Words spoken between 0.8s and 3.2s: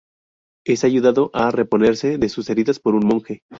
ayudado a reponerse de sus heridas por un